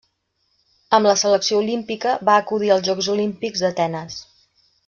Amb 0.97 1.09
la 1.09 1.13
selecció 1.23 1.59
olímpica 1.65 2.15
va 2.31 2.39
acudir 2.47 2.75
als 2.77 2.89
Jocs 2.91 3.13
Olímpics 3.17 3.67
d'Atenes. 3.67 4.21